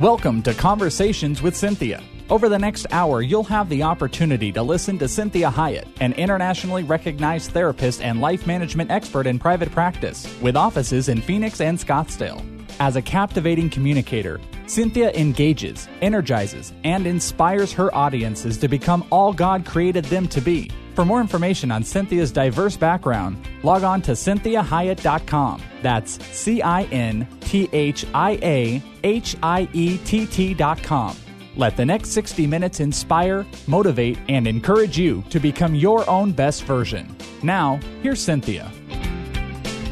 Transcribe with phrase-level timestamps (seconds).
[0.00, 2.02] Welcome to Conversations with Cinthia.
[2.28, 6.82] Over the next hour, you'll have the opportunity to listen to Cinthia Hiett, an internationally
[6.82, 12.44] recognized therapist and life management expert in private practice, with offices in Phoenix and Scottsdale.
[12.80, 19.66] As a captivating communicator, Cinthia engages, energizes, and inspires her audiences to become all God
[19.66, 20.70] created them to be.
[20.94, 25.62] For more information on Cinthia's diverse background, log on to cinthiahiett.com.
[25.82, 31.16] That's C I N T H I A H I E T T.com.
[31.56, 36.64] Let the next 60 minutes inspire, motivate, and encourage you to become your own best
[36.64, 37.16] version.
[37.42, 38.72] Now, here's Cinthia.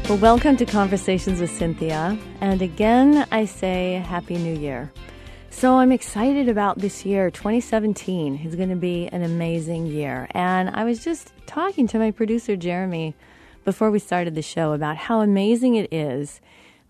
[0.09, 2.19] Well, welcome to Conversations with Cinthia.
[2.41, 4.91] And again, I say Happy New Year.
[5.49, 7.31] So I'm excited about this year.
[7.31, 10.27] 2017 is going to be an amazing year.
[10.31, 13.15] And I was just talking to my producer, Jeremy,
[13.63, 16.41] before we started the show about how amazing it is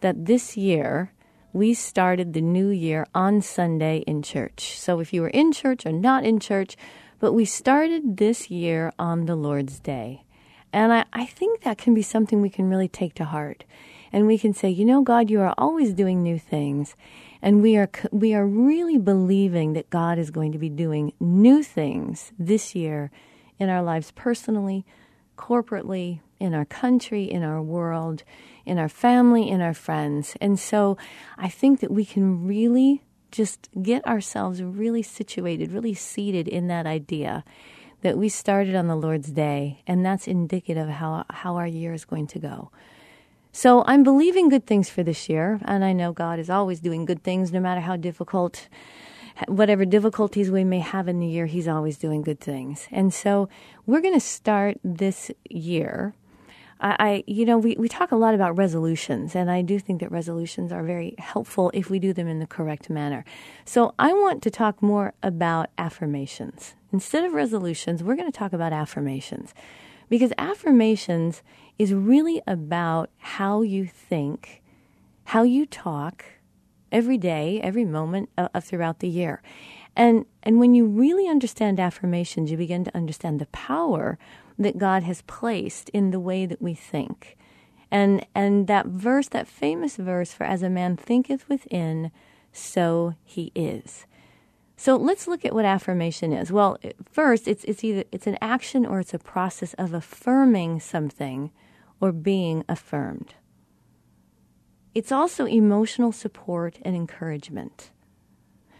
[0.01, 1.13] that this year
[1.53, 4.79] we started the new year on Sunday in church.
[4.79, 6.75] So if you were in church or not in church,
[7.19, 10.22] but we started this year on the Lord's Day.
[10.73, 13.63] And I, I think that can be something we can really take to heart.
[14.11, 16.95] And we can say, you know, God, you are always doing new things.
[17.41, 21.61] And we are, we are really believing that God is going to be doing new
[21.61, 23.11] things this year
[23.59, 24.85] in our lives personally,
[25.37, 28.23] corporately, in our country, in our world,
[28.65, 30.35] in our family, in our friends.
[30.41, 30.97] And so
[31.37, 36.85] I think that we can really just get ourselves really situated, really seated in that
[36.85, 37.43] idea
[38.03, 41.93] that we started on the Lord's day, and that's indicative of how, how our year
[41.93, 42.71] is going to go.
[43.51, 47.05] So I'm believing good things for this year, and I know God is always doing
[47.05, 48.67] good things no matter how difficult,
[49.47, 52.87] whatever difficulties we may have in the year, He's always doing good things.
[52.91, 53.49] And so
[53.85, 56.13] we're going to start this year
[56.83, 60.11] I, you know, we, we talk a lot about resolutions, and I do think that
[60.11, 63.23] resolutions are very helpful if we do them in the correct manner.
[63.63, 66.75] So I want to talk more about affirmations.
[66.93, 69.53] Instead of resolutions, we're going to talk about affirmations
[70.09, 71.41] because affirmations
[71.79, 74.61] is really about how you think,
[75.25, 76.23] how you talk
[76.91, 79.41] every day, every moment uh, throughout the year.
[79.95, 84.19] And, and when you really understand affirmations, you begin to understand the power
[84.59, 87.37] that God has placed in the way that we think.
[87.89, 92.11] And, and that verse, that famous verse for as a man thinketh within,
[92.51, 94.05] so he is.
[94.83, 96.51] So let's look at what affirmation is.
[96.51, 96.77] Well,
[97.09, 101.51] first, it's, it's either it's an action or it's a process of affirming something
[102.01, 103.35] or being affirmed.
[104.93, 107.91] It's also emotional support and encouragement.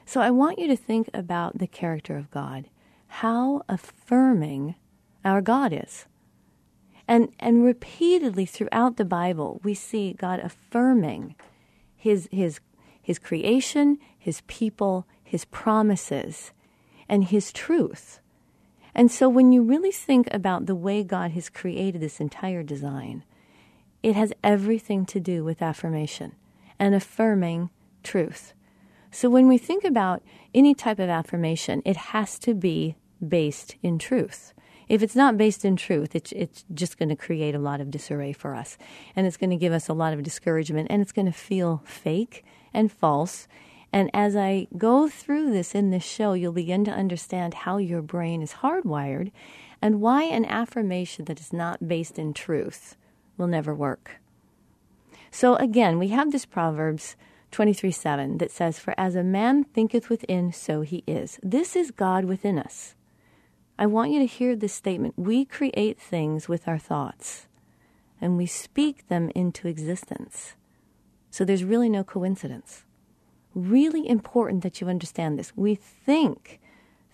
[0.06, 2.66] So I want you to think about the character of God.
[3.08, 4.75] How affirming
[5.24, 6.08] our God is.
[7.08, 11.35] And, and repeatedly throughout the Bible, we see God affirming
[11.96, 12.59] his, his,
[13.02, 16.51] his creation, his people, his promises,
[17.09, 18.19] and his truth.
[18.94, 23.23] And so when you really think about the way God has created this entire design,
[24.03, 26.33] it has everything to do with affirmation
[26.77, 27.72] and affirming
[28.03, 28.53] truth.
[29.09, 30.22] So when we think about
[30.53, 32.95] any type of affirmation, it has to be
[33.27, 34.53] based in truth.
[34.88, 37.89] If it's not based in truth, it's, it's just going to create a lot of
[37.89, 38.77] disarray for us.
[39.16, 41.81] And it's going to give us a lot of discouragement and it's going to feel
[41.85, 43.47] fake and false.
[43.93, 48.01] And as I go through this in this show, you'll begin to understand how your
[48.01, 49.31] brain is hardwired
[49.83, 52.97] and why an affirmation that is not based in truth
[53.37, 54.19] will never work.
[55.29, 57.15] So again, we have this Proverbs
[57.51, 61.39] 23 7 that says, For as a man thinketh within, so he is.
[61.43, 62.95] This is God within us.
[63.77, 65.13] I want you to hear this statement.
[65.17, 67.47] We create things with our thoughts,
[68.19, 70.55] and we speak them into existence.
[71.29, 72.85] So there's really no coincidence.
[73.56, 75.53] Really important that you understand this.
[75.56, 76.59] We think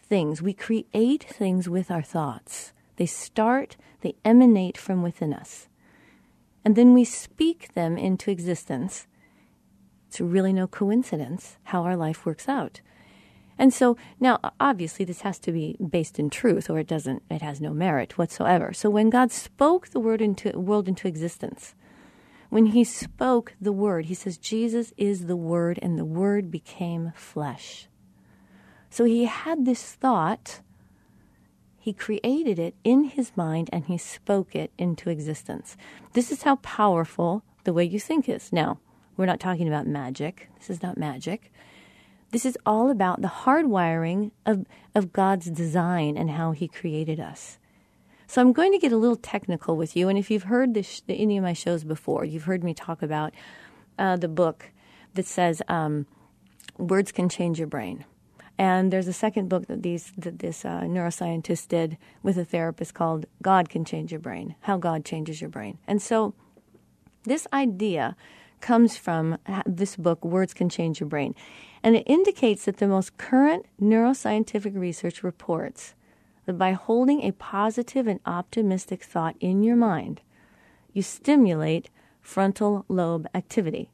[0.02, 2.74] things, we create things with our thoughts.
[2.96, 5.68] They start, they emanate from within us.
[6.66, 9.08] And then we speak them into existence.
[10.08, 12.82] It's really no coincidence how our life works out.
[13.58, 17.24] And so now, obviously, this has to be based in truth, or it doesn't.
[17.30, 18.72] It has no merit whatsoever.
[18.72, 21.76] So when God spoke the word into world into existence,
[22.50, 27.14] when He spoke the word, He says Jesus is the Word, and the Word became
[27.16, 27.88] flesh.
[28.90, 30.62] So He had this thought.
[31.82, 35.78] He created it in his mind and he spoke it into existence.
[36.12, 38.52] This is how powerful the way you think is.
[38.52, 38.80] Now,
[39.16, 40.50] we're not talking about magic.
[40.60, 41.52] This is not magic.
[42.32, 47.58] This is all about the hardwiring of, of God's design and how He created us.
[48.30, 50.08] So I'm going to get a little technical with you.
[50.08, 53.34] And if you've heard this, any of my shows before, you've heard me talk about
[53.98, 54.70] uh, the book
[55.16, 56.06] that says um,
[56.78, 58.06] Words Can Change Your Brain.
[58.56, 62.94] And there's a second book that these that this uh, neuroscientist did with a therapist
[62.94, 66.36] called "God Can Change Your Brain: How God Changes Your Brain." And so,
[67.24, 68.16] this idea
[68.62, 71.34] comes from this book, "Words Can Change Your Brain,"
[71.82, 75.96] and it indicates that the most current neuroscientific research reports
[76.50, 80.20] that by holding a positive and optimistic thought in your mind,
[80.92, 81.92] you stimulate
[82.22, 83.92] frontal lobe activity.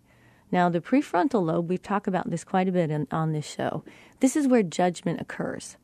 [0.53, 3.83] Now, the prefrontal lobe, we've talked about this quite a bit in, on this show.
[4.21, 5.75] This is where judgment occurs.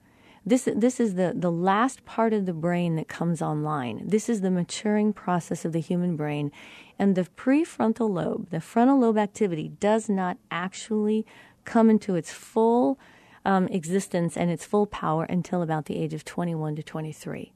[0.45, 4.07] This, this is the, the last part of the brain that comes online.
[4.07, 6.53] This is the maturing process of the human brain.
[6.97, 11.25] And the prefrontal lobe, the frontal lobe activity, does not actually
[11.65, 12.97] come into its full
[13.45, 17.53] um, existence and its full power until about the age of 21 to 23.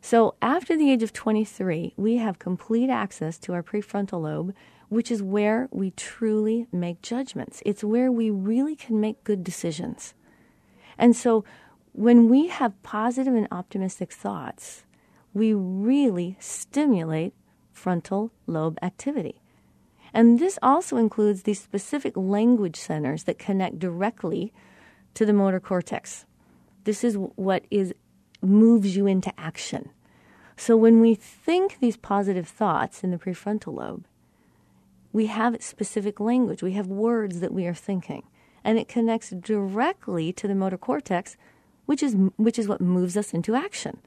[0.00, 4.54] So, after the age of 23, we have complete access to our prefrontal lobe,
[4.88, 7.62] which is where we truly make judgments.
[7.66, 10.14] It's where we really can make good decisions.
[10.96, 11.44] And so,
[11.92, 14.84] when we have positive and optimistic thoughts,
[15.32, 17.34] we really stimulate
[17.72, 19.40] frontal lobe activity.
[20.14, 24.52] And this also includes these specific language centers that connect directly
[25.16, 26.26] to the motor cortex.
[26.84, 27.94] This is what is
[28.42, 29.90] moves you into action.
[30.56, 34.04] So when we think these positive thoughts in the prefrontal lobe,
[35.12, 36.62] we have specific language.
[36.62, 38.24] We have words that we are thinking,
[38.62, 41.36] and it connects directly to the motor cortex,
[41.86, 44.00] which is which is what moves us into action.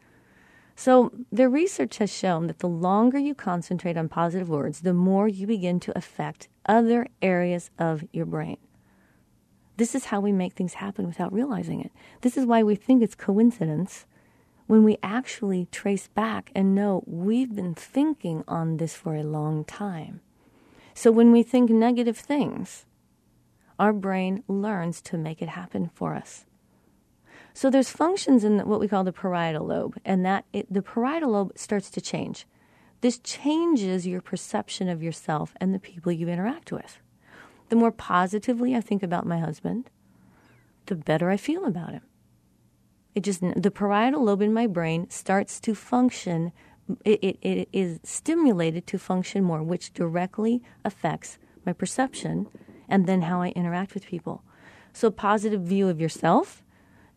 [0.76, 5.28] So, the research has shown that the longer you concentrate on positive words, the more
[5.28, 8.58] you begin to affect other areas of your brain.
[9.80, 11.94] This is how we make things happen without realizing it.
[12.20, 14.06] This is why we think it's coincidence
[14.68, 19.64] when we actually trace back and know we've been thinking on this for a long
[19.64, 20.20] time.
[20.94, 22.86] So when we think negative things,
[23.80, 26.44] our brain learns to make it happen for us.
[27.54, 31.32] So there's functions in what we call the parietal lobe, and that it, the parietal
[31.32, 32.46] lobe starts to change.
[33.00, 37.00] This changes your perception of yourself and the people you interact with.
[37.70, 39.90] The more positively I think about my husband,
[40.88, 42.02] the better I feel about him.
[43.16, 46.52] It just the parietal lobe in my brain starts to function.
[47.06, 52.48] It, it, it is stimulated to function more, which directly affects my perception
[52.88, 54.44] and then how I interact with people.
[54.94, 56.64] So, a positive view of yourself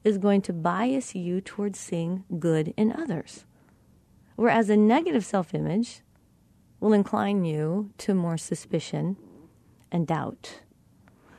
[0.05, 3.47] is going to bias you towards seeing good in others.
[4.37, 6.03] Whereas a negative self image
[6.81, 9.17] will incline you to more suspicion
[9.93, 10.61] and doubt.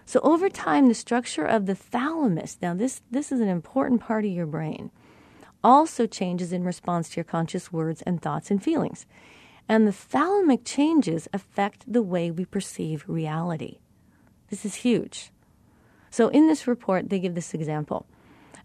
[0.05, 4.23] So over time, the structure of the thalamus, now this, this is an important part
[4.23, 4.91] of your brain,
[5.63, 9.05] also changes in response to your conscious words and thoughts and feelings.
[9.67, 13.79] And the thalamic changes affect the way we perceive reality.
[14.49, 15.31] This is huge.
[16.11, 18.05] So in this report, they give this example.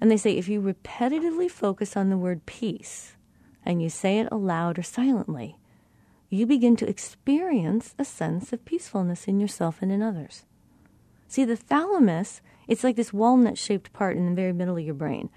[0.00, 3.16] And they say if you repetitively focus on the word peace
[3.64, 5.56] and you say it aloud or silently,
[6.30, 10.44] you begin to experience a sense of peacefulness in yourself and in others.
[11.26, 14.94] See, the thalamus, it's like this walnut shaped part in the very middle of your
[14.94, 15.30] brain.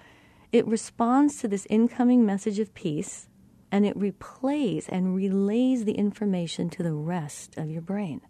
[0.51, 3.27] It responds to this incoming message of peace
[3.71, 8.21] and it replays and relays the information to the rest of your brain.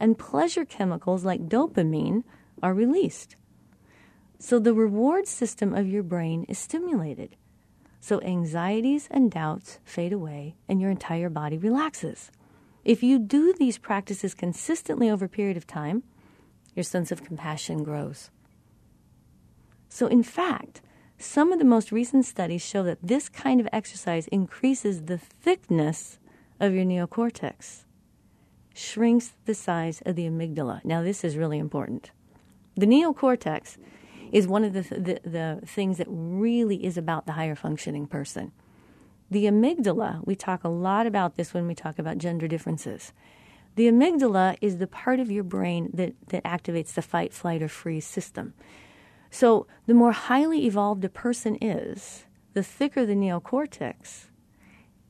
[0.00, 2.24] And pleasure chemicals like dopamine
[2.62, 3.36] are released.
[4.38, 7.36] So the reward system of your brain is stimulated.
[8.02, 12.32] So anxieties and doubts fade away and your entire body relaxes.
[12.84, 16.02] If you do these practices consistently over a period of time,
[16.74, 18.32] your sense of compassion grows.
[19.88, 20.82] So, in fact,
[21.16, 26.18] some of the most recent studies show that this kind of exercise increases the thickness
[26.58, 27.84] of your neocortex,
[28.74, 30.84] shrinks the size of the amygdala.
[30.84, 32.10] Now, this is really important.
[32.74, 33.76] The neocortex
[34.32, 38.50] is one of the, the, the things that really is about the higher functioning person.
[39.30, 43.12] The amygdala, we talk a lot about this when we talk about gender differences.
[43.76, 47.68] The amygdala is the part of your brain that, that activates the fight, flight, or
[47.68, 48.54] freeze system.
[49.30, 54.26] So, the more highly evolved a person is, the thicker the neocortex,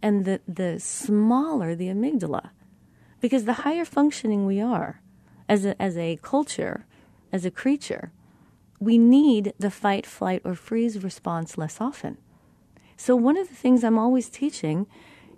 [0.01, 2.51] and the, the smaller the amygdala.
[3.21, 5.01] Because the higher functioning we are
[5.49, 6.87] as a, as a culture,
[7.33, 8.13] as a creature,
[8.83, 12.19] we need the fight, flight, or freeze response less often.
[12.97, 14.89] So, one of the things I'm always teaching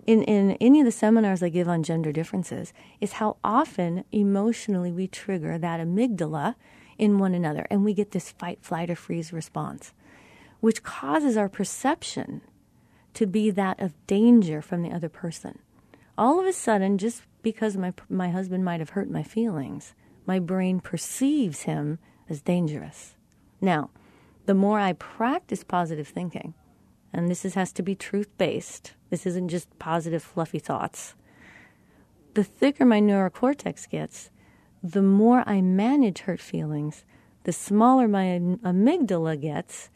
[0.07, 4.91] in, in any of the seminars I give on gender differences is how often emotionally
[4.91, 6.55] we trigger that amygdala
[6.97, 9.93] in one another and we get this fight, flight, or freeze response,
[10.59, 12.41] which causes our perception
[13.13, 15.59] to be that of danger from the other person.
[16.17, 19.93] All of a sudden, just because my, my husband might have hurt my feelings,
[20.25, 23.14] my brain perceives him as dangerous.
[23.65, 23.89] Now,
[24.45, 26.53] the more I practice positive thinking,
[27.11, 31.15] and this is, has to be truth based, this isn't just positive, fluffy thoughts,
[32.35, 34.29] the thicker my neurocortex gets,
[34.83, 37.05] the more I manage hurt feelings,
[37.45, 38.25] the smaller my
[38.63, 39.89] amygdala gets,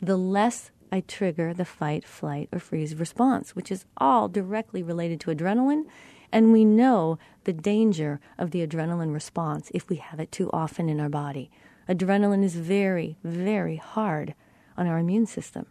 [0.00, 5.20] the less I trigger the fight, flight, or freeze response, which is all directly related
[5.20, 5.84] to adrenaline.
[6.32, 10.88] And we know the danger of the adrenaline response if we have it too often
[10.88, 11.50] in our body.
[11.90, 14.34] Adrenaline is very, very hard
[14.76, 15.66] on our immune system.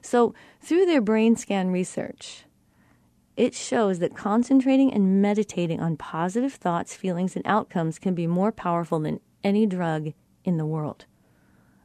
[0.00, 2.44] So, through their brain scan research,
[3.36, 8.52] it shows that concentrating and meditating on positive thoughts, feelings, and outcomes can be more
[8.52, 10.12] powerful than any drug
[10.44, 11.04] in the world,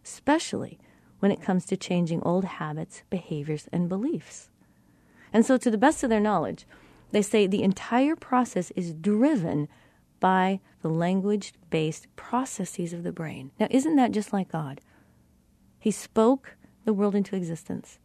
[0.06, 0.78] especially
[1.20, 4.50] when it comes to changing old habits, behaviors, and beliefs.
[5.32, 6.68] And so, to the best of their knowledge,
[7.12, 9.68] they say the entire process is driven
[10.24, 13.52] by the language based processes of the brain.
[13.60, 14.80] Now, isn't that just like God?
[15.78, 18.00] He spoke the world into existence.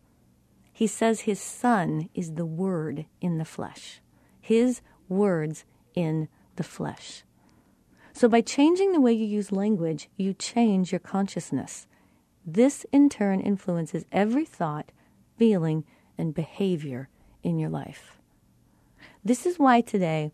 [0.72, 4.00] He says his son is the word in the flesh,
[4.40, 7.22] his words in the flesh.
[8.12, 11.86] So, by changing the way you use language, you change your consciousness.
[12.44, 14.90] This, in turn, influences every thought,
[15.36, 15.84] feeling,
[16.18, 17.10] and behavior
[17.44, 18.18] in your life.
[19.24, 20.32] This is why today,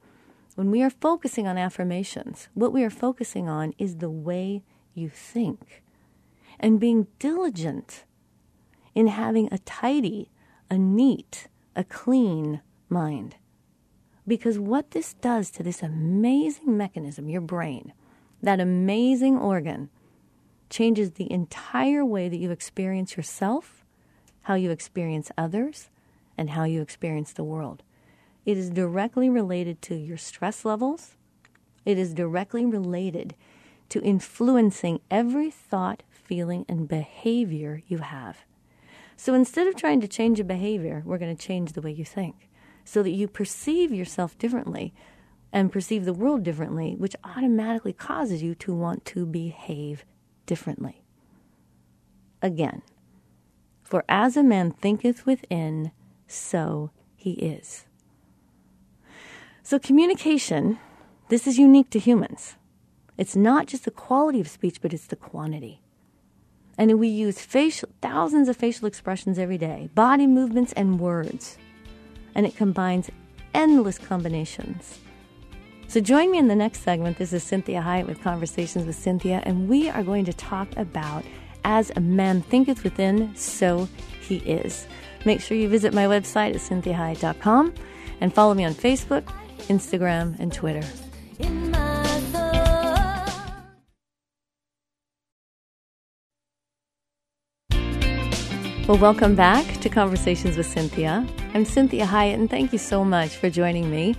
[0.54, 4.62] when we are focusing on affirmations, what we are focusing on is the way
[4.94, 5.82] you think
[6.61, 8.04] and being diligent
[8.94, 10.30] in having a tidy,
[10.70, 13.37] a neat, a clean mind.
[14.26, 17.92] Because what this does to this amazing mechanism, your brain,
[18.42, 19.90] that amazing organ,
[20.70, 23.84] changes the entire way that you experience yourself,
[24.42, 25.90] how you experience others,
[26.38, 27.82] and how you experience the world.
[28.44, 31.16] It is directly related to your stress levels.
[31.84, 33.34] It is directly related
[33.90, 38.44] to influencing every thought, feeling, and behavior you have.
[39.16, 42.04] So instead of trying to change a behavior, we're going to change the way you
[42.04, 42.48] think
[42.84, 44.92] so that you perceive yourself differently
[45.52, 50.04] and perceive the world differently, which automatically causes you to want to behave
[50.46, 51.04] differently.
[52.42, 52.82] Again,
[53.82, 55.92] for as a man thinketh within,
[56.26, 57.86] so he is.
[59.66, 60.78] So, communication,
[61.30, 62.56] this is unique to humans.
[63.16, 65.80] It's not just the quality of speech, but it's the quantity.
[66.76, 71.56] And we use facial, thousands of facial expressions every day, body movements and words.
[72.35, 73.11] And it combines
[73.54, 74.99] endless combinations.
[75.88, 77.16] So join me in the next segment.
[77.16, 81.25] This is Cinthia Hiett with Conversations with Cinthia, and we are going to talk about
[81.64, 83.88] as a man thinketh within, so
[84.21, 84.87] he is.
[85.25, 87.73] Make sure you visit my website at cinthiahiett.com
[88.21, 89.26] and follow me on Facebook,
[89.68, 90.82] Instagram, and Twitter.
[98.87, 101.26] Well, welcome back to Conversations with Cinthia.
[101.54, 104.14] I'm Cinthia Hiett, and thank you so much for joining me.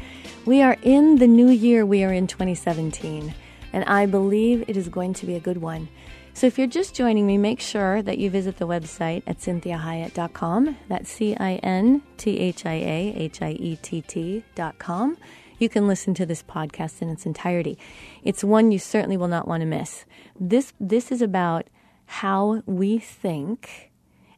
[0.46, 3.32] We are in the new year, we are in 2017,
[3.74, 5.88] and I believe it is going to be a good one.
[6.36, 10.78] So if you're just joining me, make sure that you visit the website at cinthiahiett.com.
[10.90, 15.18] That's C I N T H I A H I E T T.com.
[15.60, 17.78] You can listen to this podcast in its entirety.
[18.22, 20.04] It's one you certainly will not want to miss.
[20.38, 21.70] This, this is about
[22.06, 23.94] how we think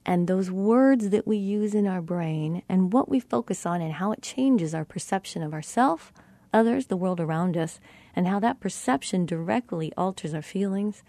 [0.05, 3.93] and those words that we use in our brain and what we focus on and
[3.93, 6.13] how it changes our perception of ourself,
[6.53, 7.79] others, the world around us,
[8.15, 11.01] and how that perception directly alters our feelings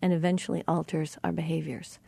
[0.00, 1.98] and eventually alters our behaviors.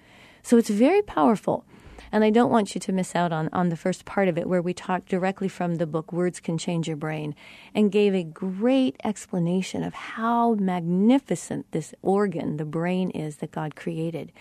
[0.43, 1.65] So it's very powerful.
[2.11, 4.49] And I don't want you to miss out on, on the first part of it,
[4.49, 7.35] where we talked directly from the book Words Can Change Your Brain
[7.75, 13.77] and gave a great explanation of how magnificent this organ, the brain, is that God
[13.77, 14.33] created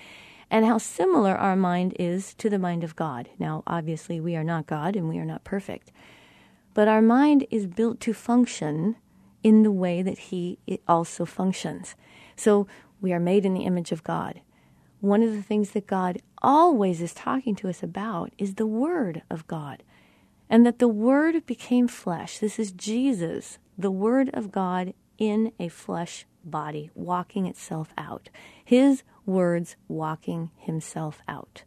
[0.50, 3.30] and how similar our mind is to the mind of God.
[3.38, 5.92] Now, obviously, we are not God and we are not perfect,
[6.74, 8.96] but our mind is built to function
[9.44, 11.96] in the way that He also functions.
[12.36, 12.68] So
[13.02, 14.42] we are made in the image of God.
[15.00, 19.22] One of the things that God always is talking to us about is the Word
[19.30, 19.84] of God,
[20.50, 22.40] and that the Word became flesh.
[22.40, 28.30] This is Jesus, the Word of God in a flesh body, walking itself out.
[28.64, 31.64] His words walking himself out.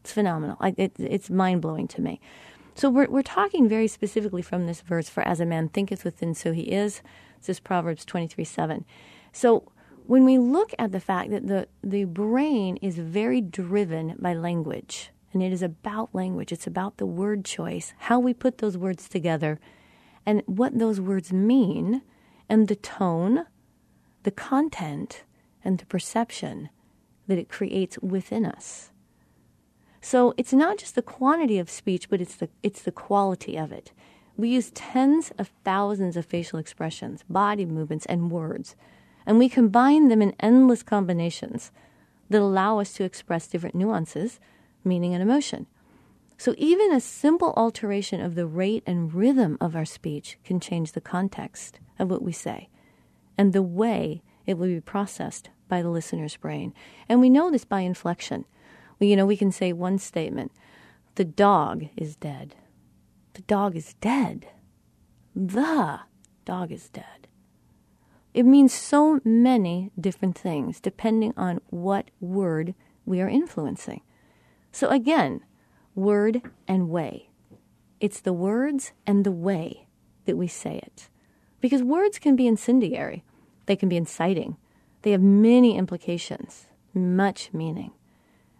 [0.00, 0.56] It's phenomenal.
[0.76, 2.20] It, it's mind blowing to me.
[2.74, 6.34] So we're, we're talking very specifically from this verse for as a man thinketh within,
[6.34, 7.02] so he is.
[7.40, 8.84] This is Proverbs 23 7.
[9.32, 9.70] So
[10.06, 15.10] when we look at the fact that the, the brain is very driven by language,
[15.32, 19.08] and it is about language, it's about the word choice, how we put those words
[19.08, 19.58] together,
[20.26, 22.02] and what those words mean,
[22.48, 23.46] and the tone,
[24.24, 25.24] the content,
[25.64, 26.68] and the perception
[27.28, 28.90] that it creates within us.
[30.00, 33.70] So it's not just the quantity of speech, but it's the, it's the quality of
[33.70, 33.92] it.
[34.36, 38.74] We use tens of thousands of facial expressions, body movements, and words,
[39.26, 41.70] and we combine them in endless combinations
[42.30, 44.40] that allow us to express different nuances,
[44.84, 45.66] meaning, and emotion.
[46.38, 50.92] So even a simple alteration of the rate and rhythm of our speech can change
[50.92, 52.68] the context of what we say
[53.38, 56.74] and the way it will be processed by the listener's brain.
[57.08, 58.44] And we know this by inflection.
[58.98, 60.52] We, you know, we can say one statement
[61.14, 62.54] the dog is dead.
[63.34, 64.46] The dog is dead.
[65.34, 66.00] The
[66.44, 67.21] dog is dead.
[68.34, 72.74] It means so many different things depending on what word
[73.04, 74.00] we are influencing.
[74.70, 75.42] So, again,
[75.94, 77.28] word and way.
[78.00, 79.86] It's the words and the way
[80.24, 81.08] that we say it.
[81.60, 83.22] Because words can be incendiary,
[83.66, 84.56] they can be inciting,
[85.02, 87.92] they have many implications, much meaning,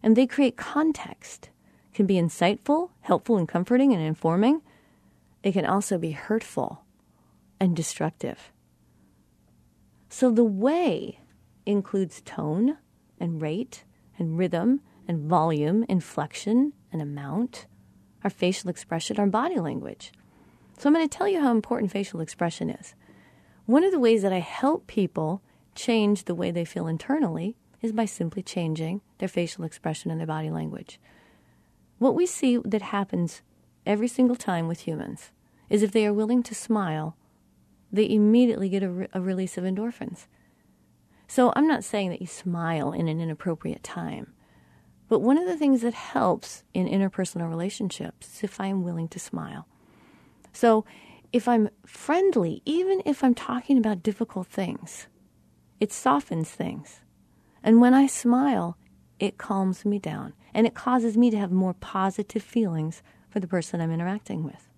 [0.03, 1.49] and they create context.
[1.95, 4.63] Can be insightful, helpful, and comforting and informing.
[5.43, 6.85] It can also be hurtful
[7.61, 8.51] and destructive.
[10.13, 11.21] So the way
[11.65, 12.77] includes tone
[13.19, 13.85] and rate
[14.19, 17.65] and rhythm and volume, inflection, and amount,
[18.23, 20.13] our facial expression, our body language.
[20.77, 22.95] So I'm going to tell you how important facial expression is.
[23.65, 25.41] One of the ways that I help people
[25.75, 30.27] change the way they feel internally is by simply changing their facial expression and their
[30.27, 31.01] body language.
[31.99, 33.41] What we see that happens
[33.87, 35.31] every single time with humans
[35.71, 37.17] is if they are willing to smile,
[37.93, 40.27] they immediately get a, re- a release of endorphins.
[41.29, 44.33] So I'm not saying that you smile in an inappropriate time.
[45.09, 49.19] But one of the things that helps in interpersonal relationships is if I'm willing to
[49.19, 49.67] smile.
[50.53, 50.85] So
[51.33, 55.07] if I'm friendly, even if I'm talking about difficult things,
[55.81, 57.01] it softens things.
[57.63, 58.77] And when I smile,
[59.19, 63.49] it calms me down and it causes me to have more positive feelings for the
[63.49, 64.69] person I'm interacting with.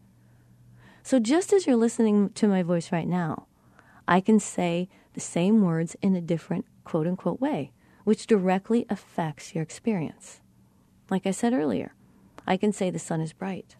[1.05, 3.47] So just as you're listening to my voice right now,
[4.09, 7.73] I can say the same words in a different quote unquote way
[8.05, 10.41] which directly affects your experience.
[11.11, 11.95] Like I said earlier,
[12.47, 13.77] I can say the sun is bright.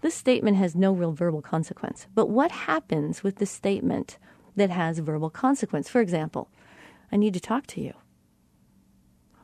[0.00, 4.18] This statement has no real verbal consequence, but what happens with the statement
[4.56, 5.88] that has verbal consequence?
[5.88, 6.50] For example,
[7.10, 7.94] I need to talk to you.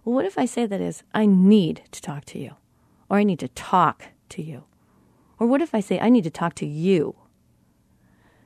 [0.05, 2.53] Well, what if I say that is, I need to talk to you,
[3.09, 4.64] or I need to talk to you?
[5.38, 7.16] Or what if I say, I need to talk to you?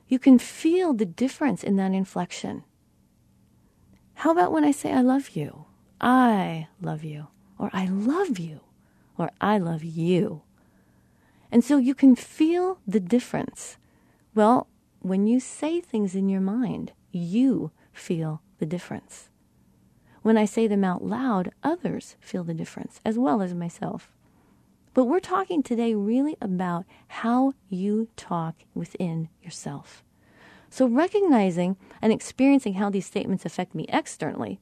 [0.07, 2.63] You can feel the difference in that inflection.
[4.15, 5.65] How about when I say, I love you?
[6.01, 8.61] I love you, or I love you,
[9.17, 10.41] or I love you.
[11.51, 13.77] And so you can feel the difference.
[14.33, 14.67] Well,
[14.99, 19.29] when you say things in your mind, you feel the difference.
[20.21, 24.11] When I say them out loud, others feel the difference, as well as myself.
[24.93, 30.03] But we're talking today really about how you talk within yourself.
[30.69, 34.59] So, recognizing and experiencing how these statements affect me externally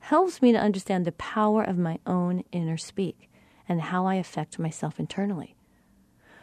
[0.00, 3.30] helps me to understand the power of my own inner speak
[3.68, 5.54] and how I affect myself internally.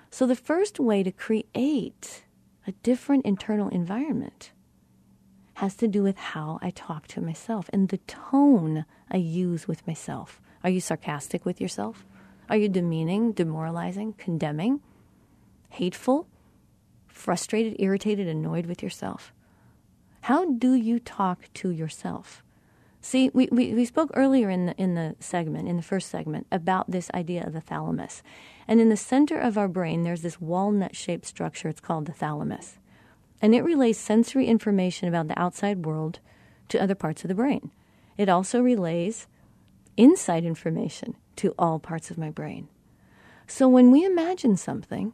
[0.09, 2.23] So, the first way to create
[2.67, 4.51] a different internal environment
[5.55, 9.85] has to do with how I talk to myself and the tone I use with
[9.85, 10.41] myself.
[10.63, 12.05] Are you sarcastic with yourself?
[12.51, 14.81] Are you demeaning, demoralizing, condemning,
[15.69, 16.27] hateful?
[17.07, 19.31] frustrated, irritated, annoyed with yourself?
[20.21, 22.43] How do you talk to yourself?
[22.99, 26.47] See, we, we, we spoke earlier in the, in the segment, in the first segment,
[26.51, 28.21] about this idea of the thalamus.
[28.67, 31.69] And in the center of our brain, there's this walnut shaped structure.
[31.69, 32.77] It's called the thalamus.
[33.41, 36.19] And it relays sensory information about the outside world
[36.69, 37.71] to other parts of the brain.
[38.17, 39.27] It also relays
[39.95, 42.67] inside information to all parts of my brain.
[43.47, 45.13] So when we imagine something,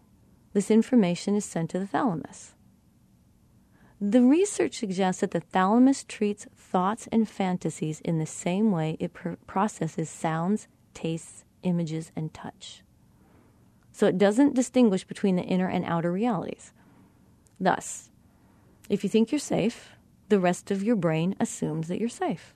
[0.54, 2.54] this information is sent to the thalamus.
[4.00, 9.14] The research suggests that the thalamus treats thoughts and fantasies in the same way it
[9.14, 12.84] pr- processes sounds, tastes, images, and touch.
[13.92, 16.72] So it doesn't distinguish between the inner and outer realities.
[17.60, 18.12] Thus,
[18.90, 19.90] if you think you're safe,
[20.30, 22.54] the rest of your brain assumes that you're safe.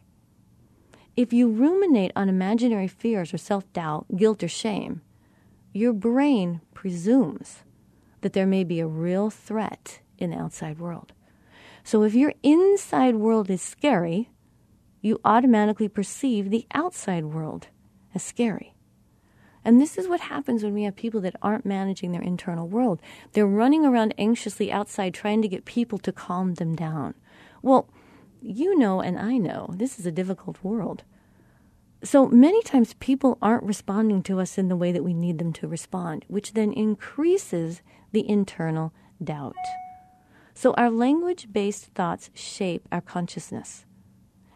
[1.15, 5.01] If you ruminate on imaginary fears or self doubt, guilt, or shame,
[5.73, 7.63] your brain presumes
[8.21, 11.13] that there may be a real threat in the outside world.
[11.83, 14.29] So if your inside world is scary,
[15.01, 17.67] you automatically perceive the outside world
[18.13, 18.73] as scary.
[19.63, 22.99] And this is what happens when we have people that aren't managing their internal world.
[23.33, 27.13] They're running around anxiously outside trying to get people to calm them down.
[27.61, 27.87] Well,
[28.41, 31.03] you know and I know this is a difficult world.
[32.03, 35.53] So many times people aren't responding to us in the way that we need them
[35.53, 38.91] to respond, which then increases the internal
[39.23, 39.55] doubt.
[40.55, 43.85] So our language based thoughts shape our consciousness,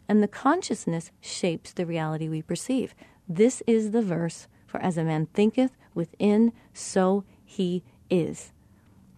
[0.09, 2.95] and the consciousness shapes the reality we perceive.
[3.29, 8.51] This is the verse for as a man thinketh within, so he is.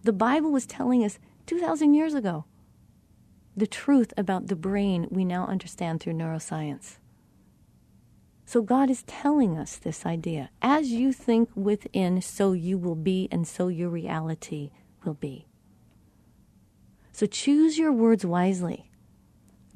[0.04, 2.44] The Bible was telling us 2,000 years ago
[3.58, 6.98] the truth about the brain we now understand through neuroscience.
[8.46, 10.50] So God is telling us this idea.
[10.62, 14.70] As you think within, so you will be, and so your reality
[15.04, 15.46] will be.
[17.12, 18.90] So choose your words wisely,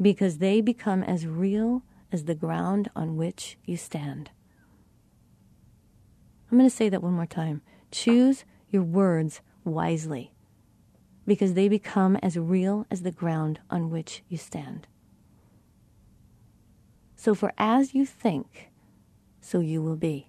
[0.00, 4.30] because they become as real as the ground on which you stand.
[6.50, 7.62] I'm going to say that one more time.
[7.90, 10.32] Choose your words wisely
[11.26, 14.86] because they become as real as the ground on which you stand.
[17.16, 18.70] So, for as you think,
[19.40, 20.28] so you will be.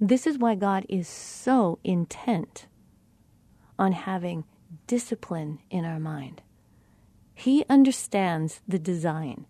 [0.00, 2.66] This is why God is so intent
[3.78, 4.44] on having
[4.86, 6.42] discipline in our mind.
[7.34, 9.46] He understands the design.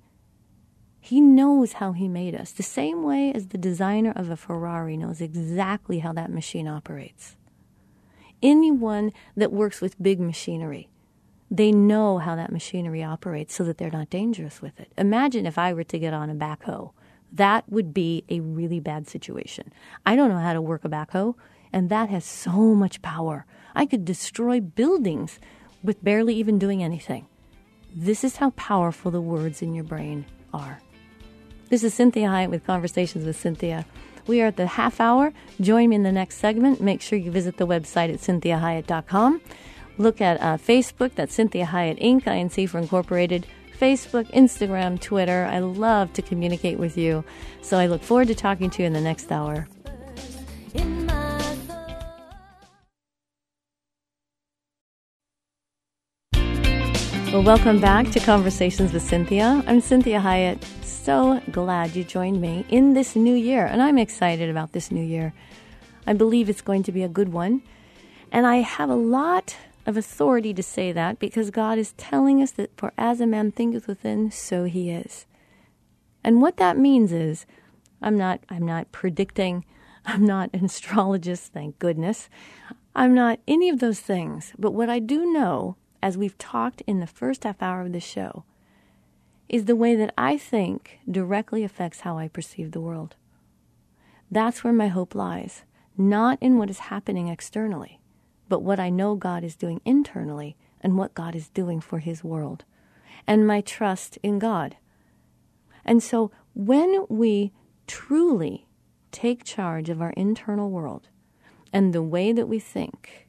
[1.01, 4.97] He knows how He made us, the same way as the designer of a Ferrari
[4.97, 7.38] knows exactly how that machine operates.
[8.42, 10.88] Anyone that works with big machinery,
[11.51, 14.92] they know how that machinery operates so that they're not dangerous with it.
[14.96, 16.92] Imagine if I were to get on a backhoe.
[17.33, 19.72] That would be a really bad situation.
[20.07, 21.35] I don't know how to work a backhoe,
[21.72, 23.44] and that has so much power.
[23.74, 25.38] I could destroy buildings
[25.83, 27.27] with barely even doing anything.
[27.94, 30.81] This is how powerful the words in your brain are.
[31.68, 33.85] This is Cinthia Hiett with Conversations with Cinthia.
[34.29, 35.33] We are at the half hour.
[35.61, 36.81] Join me in the next segment.
[36.81, 39.41] Make sure you visit the website at cinthiahiett.com.
[39.97, 43.47] Look at uh, Facebook, that's Cinthia Hiett Inc., INC for Incorporated.
[43.81, 45.49] Facebook, Instagram, Twitter.
[45.51, 47.25] I love to communicate with you.
[47.62, 49.67] So I look forward to talking to you in the next hour.
[57.33, 59.62] Well, welcome back to Conversations with Cinthia.
[59.67, 60.62] I'm Cinthia Hiett.
[61.03, 65.03] So glad you joined me in this new year, and I'm excited about this new
[65.03, 65.33] year.
[66.07, 67.63] I believe it's going to be a good one,
[68.31, 69.57] and I have a lot
[69.87, 73.53] of authority to say that because God is telling us that for as a man
[73.53, 75.25] thinketh within, so he is.
[76.23, 77.47] And what that means is,
[78.03, 79.65] I'm not, I'm not predicting,
[80.05, 82.29] I'm not an astrologist, thank goodness.
[82.95, 84.53] I'm not any of those things.
[84.59, 88.01] But what I do know as we've talked in the first half hour of the
[88.01, 88.45] show,
[89.49, 93.17] is the way that I think directly affects how I perceive the world.
[94.31, 95.63] That's where my hope lies,
[95.97, 98.01] not in what is happening externally,
[98.49, 102.23] but what I know God is doing internally and what God is doing for His
[102.23, 102.65] world,
[103.27, 104.77] and my trust in God.
[105.85, 107.53] And so when we
[107.87, 108.67] truly
[109.11, 111.09] take charge of our internal world
[111.73, 113.28] and the way that we think,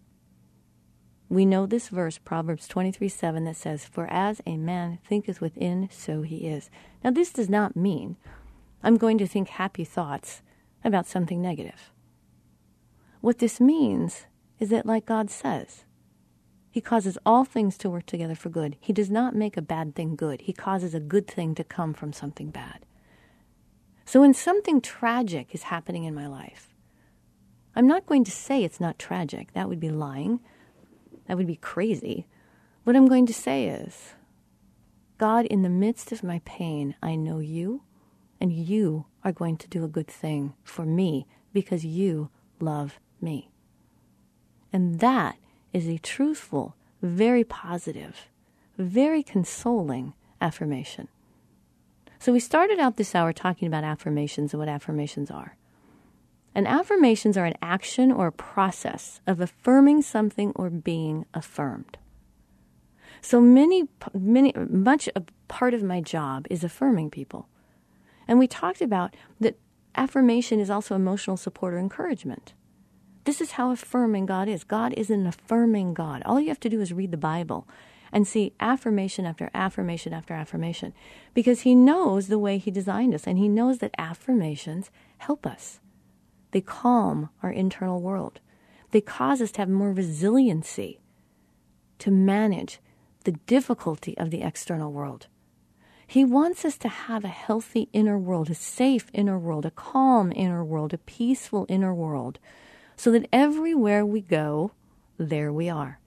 [1.30, 5.88] we know this verse, Proverbs 23 7, that says, For as a man thinketh within,
[5.92, 6.72] so he is.
[7.04, 8.18] Now, this does not mean
[8.82, 10.42] I'm going to think happy thoughts
[10.84, 11.92] about something negative.
[13.22, 14.26] What this means
[14.60, 15.86] is that, like God says,
[16.72, 18.78] He causes all things to work together for good.
[18.80, 21.94] He does not make a bad thing good, He causes a good thing to come
[21.94, 22.86] from something bad.
[24.06, 26.74] So, when something tragic is happening in my life,
[27.76, 29.54] I'm not going to say it's not tragic.
[29.54, 30.40] That would be lying.
[31.30, 32.26] That would be crazy.
[32.86, 34.16] What I'm going to say is
[35.20, 37.84] God, in the midst of my pain, I know you,
[38.42, 43.52] and you are going to do a good thing for me because you love me.
[44.74, 45.36] And that
[45.72, 48.28] is a truthful, very positive,
[48.76, 51.10] very consoling affirmation.
[52.18, 55.56] So we started out this hour talking about affirmations and what affirmations are.
[56.56, 61.98] And affirmations are an action or a process of affirming something or being affirmed.
[63.22, 67.48] So many, many, much a part of my job is affirming people.
[68.28, 69.58] And we talked about that
[69.96, 72.54] affirmation is also emotional support or encouragement.
[73.26, 74.64] This is how affirming God is.
[74.64, 76.24] God is an affirming God.
[76.26, 77.68] All you have to do is read the Bible
[78.12, 80.94] and see affirmation after affirmation after affirmation
[81.34, 85.80] because He knows the way He designed us and He knows that affirmations help us.
[86.52, 88.40] They calm our internal world.
[88.92, 91.00] They cause us to have more resiliency
[92.00, 92.80] to manage
[93.24, 95.28] the difficulty of the external world.
[96.08, 100.32] He wants us to have a healthy inner world, a safe inner world, a calm
[100.36, 102.40] inner world, a peaceful inner world,
[102.96, 104.72] so that everywhere we go,
[105.20, 106.00] there we are.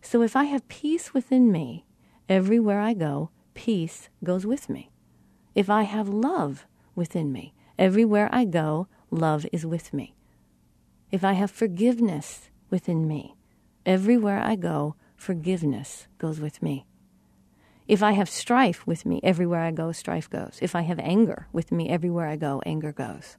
[0.00, 1.84] So if I have peace within me,
[2.28, 4.90] everywhere I go, peace goes with me.
[5.56, 10.14] If I have love within me, everywhere I go, love is with me.
[11.10, 13.36] If I have forgiveness within me,
[13.84, 16.86] everywhere I go, forgiveness goes with me.
[17.88, 20.58] If I have strife with me, everywhere I go, strife goes.
[20.60, 23.36] If I have anger with me, everywhere I go, anger goes.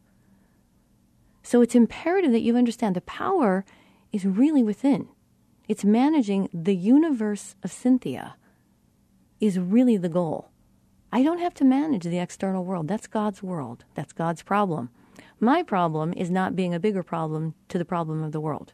[1.43, 3.65] So it's imperative that you understand the power
[4.11, 5.09] is really within.
[5.67, 8.33] It's managing the universe of Cinthia
[9.39, 10.49] is really the goal.
[11.11, 12.87] I don't have to manage the external world.
[12.87, 13.85] That's God's world.
[13.95, 14.89] That's God's problem.
[15.39, 18.73] My problem is not being a bigger problem to the problem of the world.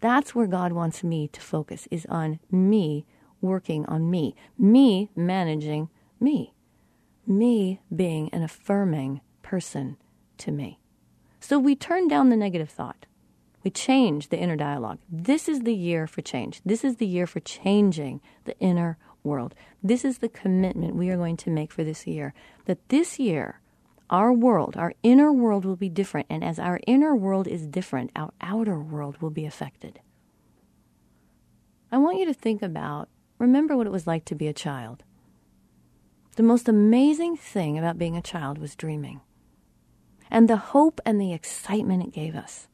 [0.00, 3.06] That's where God wants me to focus is on me
[3.40, 5.88] working on me, me managing
[6.20, 6.54] me,
[7.26, 9.96] me being an affirming person
[10.38, 10.78] to me.
[11.40, 13.06] So we turn down the negative thought.
[13.62, 14.98] We change the inner dialogue.
[15.10, 16.60] This is the year for change.
[16.64, 19.54] This is the year for changing the inner world.
[19.82, 22.32] This is the commitment we are going to make for this year.
[22.66, 23.60] That this year,
[24.10, 26.26] our world, our inner world will be different.
[26.30, 30.00] And as our inner world is different, our outer world will be affected.
[31.90, 35.04] I want you to think about, remember what it was like to be a child.
[36.36, 39.20] The most amazing thing about being a child was dreaming
[40.30, 42.68] and the hope and the excitement it gave us.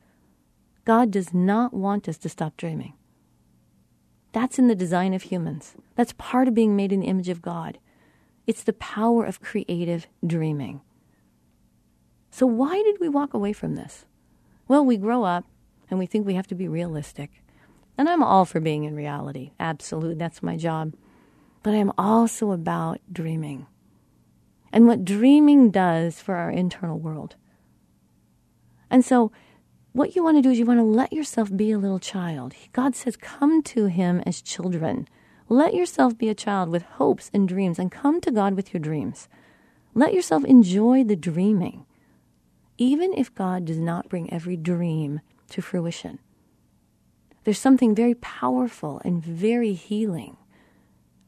[0.85, 2.95] God does not want us to stop dreaming.
[4.33, 5.75] That's in the design of humans.
[5.95, 7.79] That's part of being made in the image of God.
[8.47, 10.81] It's the power of creative dreaming.
[12.33, 14.07] So, why did we walk away from this?
[14.67, 15.45] Well, we grow up
[15.91, 17.31] and we think we have to be realistic.
[17.99, 19.53] And I'm all for being in reality.
[19.61, 20.15] Absolutely.
[20.15, 20.95] That's my job.
[21.63, 23.67] But I'm also about dreaming
[24.73, 27.37] and what dreaming does for our internal world.
[28.91, 29.31] And so,
[29.93, 32.55] what you want to do is you want to let yourself be a little child.
[32.73, 35.07] God says, Come to Him as children.
[35.51, 38.81] Let yourself be a child with hopes and dreams and come to God with your
[38.81, 39.29] dreams.
[39.95, 41.85] Let yourself enjoy the dreaming,
[42.79, 46.19] even if God does not bring every dream to fruition.
[47.45, 50.37] There's something very powerful and very healing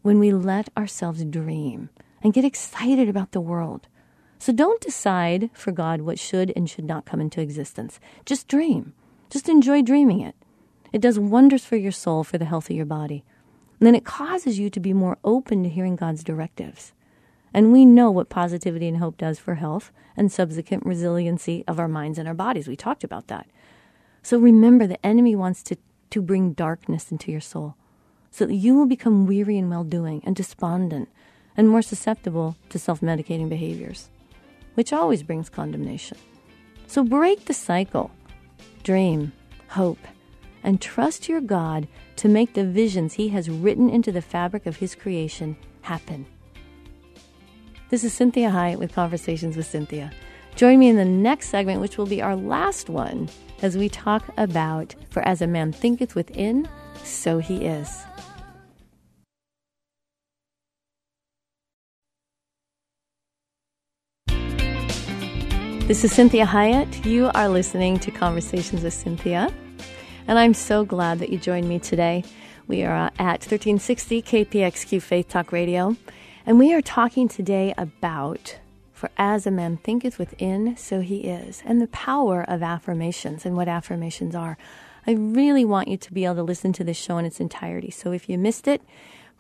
[0.02, 1.90] when we let ourselves dream
[2.22, 3.88] and get excited about the world
[4.44, 7.98] so don't decide for God what should and should not come into existence.
[8.26, 8.92] Just dream.
[9.30, 10.34] Just enjoy dreaming it.
[10.92, 13.24] It does wonders for your soul, for the health of your body.
[13.80, 16.92] And then it causes you to be more open to hearing God's directives.
[17.54, 21.88] And we know what positivity and hope does for health and subsequent resiliency of our
[21.88, 22.68] minds and our bodies.
[22.68, 23.46] We talked about that.
[24.22, 25.76] So remember, the enemy wants to,
[26.10, 27.76] to bring darkness into your soul
[28.30, 31.08] so that you will become weary and well doing and despondent
[31.56, 34.10] and more susceptible to self medicating behaviors
[34.74, 36.18] which always brings condemnation.
[36.86, 38.10] So break the cycle,
[38.82, 39.32] dream,
[39.68, 39.98] hope,
[40.62, 44.76] and trust your God to make the visions He has written into the fabric of
[44.76, 46.26] His creation happen.
[47.94, 50.12] This is Cinthia Hiett with Conversations with Cinthia.
[50.56, 53.28] Join me in the next segment, which will be our last one,
[53.62, 56.68] as we talk about For as a man thinketh within,
[57.04, 58.02] so he is.
[65.86, 67.04] This is Cinthia Hiett.
[67.04, 69.54] You are listening to Conversations with Cinthia.
[70.26, 72.24] And I'm so glad that you joined me today.
[72.66, 75.96] We are at 1360 KPXQ Faith Talk Radio.
[76.46, 78.58] And we are talking today about
[78.92, 83.56] For as a man thinketh within, so he is, and the power of affirmations and
[83.56, 84.58] what affirmations are.
[85.06, 87.90] I really want you to be able to listen to this show in its entirety.
[87.90, 88.82] So if you missed it,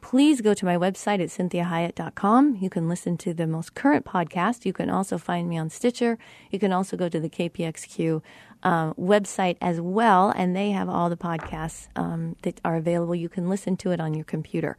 [0.00, 2.56] please go to my website at cinthiahiett.com.
[2.60, 4.64] You can listen to the most current podcast.
[4.64, 6.16] You can also find me on Stitcher.
[6.50, 8.22] You can also go to the KPXQ
[8.62, 13.14] um, website as well, and they have all the podcasts um, that are available.
[13.14, 14.78] You can listen to it on your computer.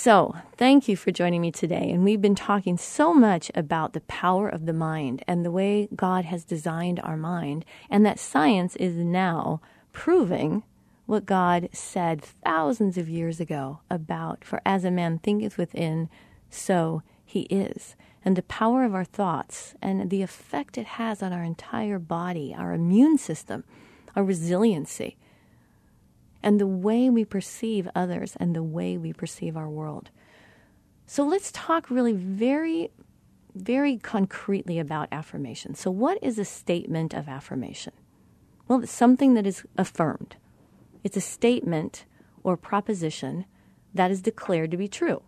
[0.00, 1.90] So, thank you for joining me today.
[1.90, 5.88] And we've been talking so much about the power of the mind and the way
[5.92, 9.60] God has designed our mind, and that science is now
[9.92, 10.62] proving
[11.06, 16.08] what God said thousands of years ago about, for as a man thinketh within,
[16.48, 17.96] so he is.
[18.24, 22.54] And the power of our thoughts and the effect it has on our entire body,
[22.56, 23.64] our immune system,
[24.14, 25.16] our resiliency,
[26.42, 30.10] and the way we perceive others and the way we perceive our world.
[31.06, 32.90] So let's talk really very,
[33.54, 35.74] very concretely about affirmation.
[35.74, 37.94] So, what is a statement of affirmation?
[38.66, 40.36] Well, it's something that is affirmed
[41.04, 42.04] it's a statement
[42.42, 43.46] or proposition
[43.94, 45.22] that is declared to be true.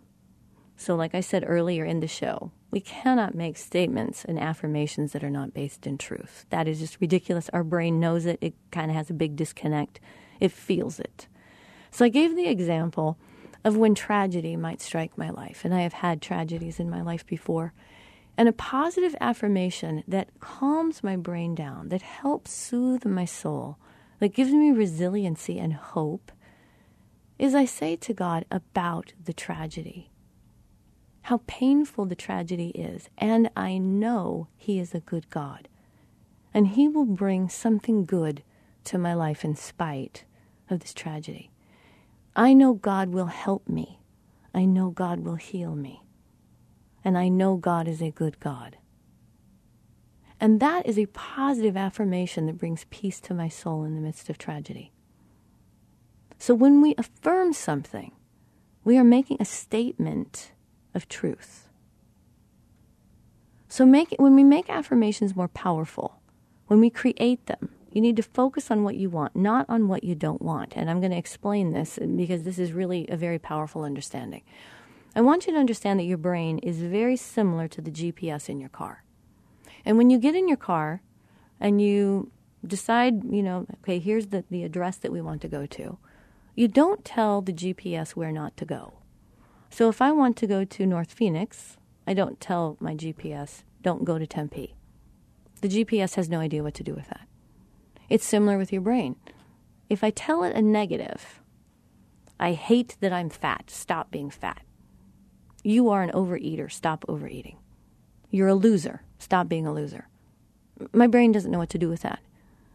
[0.77, 5.23] So, like I said earlier in the show, we cannot make statements and affirmations that
[5.23, 6.45] are not based in truth.
[6.49, 7.49] That is just ridiculous.
[7.49, 9.99] Our brain knows it, it kind of has a big disconnect,
[10.41, 11.27] it feels it.
[11.91, 13.17] So, I gave the example
[13.63, 15.63] of when tragedy might strike my life.
[15.63, 17.73] And I have had tragedies in my life before.
[18.37, 23.77] And a positive affirmation that calms my brain down, that helps soothe my soul,
[24.19, 26.31] that gives me resiliency and hope,
[27.37, 30.11] is I say to God about the tragedy
[31.25, 35.67] how painful the tragedy is, and I know He is a good God.
[36.53, 38.43] And He will bring something good
[38.85, 40.25] to my life in spite
[40.71, 41.51] of this tragedy.
[42.35, 43.99] I know God will help me.
[44.53, 46.03] I know God will heal me.
[47.03, 48.77] And I know God is a good God.
[50.39, 54.29] And that is a positive affirmation that brings peace to my soul in the midst
[54.29, 54.91] of tragedy.
[56.39, 58.11] So when we affirm something,
[58.83, 60.51] we are making a statement
[60.95, 61.67] of truth.
[63.67, 66.19] So make, when we make affirmations more powerful,
[66.65, 70.03] when we create them, you need to focus on what you want, not on what
[70.03, 70.73] you don't want.
[70.75, 74.43] And I'm going to explain this because this is really a very powerful understanding.
[75.13, 78.59] I want you to understand that your brain is very similar to the GPS in
[78.59, 79.03] your car.
[79.83, 81.01] And when you get in your car
[81.59, 82.31] and you
[82.65, 85.97] decide, you know, okay, here's the, the address that we want to go to,
[86.55, 88.93] you don't tell the GPS where not to go.
[89.69, 91.77] So if I want to go to North Phoenix,
[92.07, 94.75] I don't tell my GPS, don't go to Tempe.
[95.61, 97.27] The GPS has no idea what to do with that.
[98.11, 99.15] It's similar with your brain.
[99.89, 101.39] If I tell it a negative,
[102.37, 104.63] I hate that I'm fat, stop being fat.
[105.63, 107.57] You are an overeater, stop overeating.
[108.29, 110.09] You're a loser, stop being a loser.
[110.91, 112.19] My brain doesn't know what to do with that.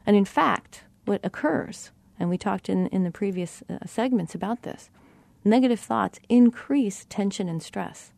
[0.07, 4.62] And in fact, what occurs, and we talked in, in the previous uh, segments about
[4.62, 4.88] this,
[5.44, 8.11] Negative thoughts increase tension and stress,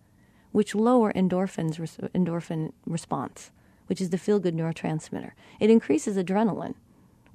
[0.52, 1.76] which lower endorphins,
[2.14, 3.50] endorphin response,
[3.86, 5.32] which is the feel good neurotransmitter.
[5.60, 6.76] It increases adrenaline,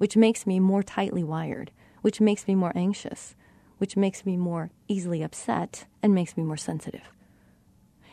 [0.04, 1.70] which makes me more tightly wired,
[2.02, 3.34] which makes me more anxious,
[3.78, 7.10] which makes me more easily upset, and makes me more sensitive.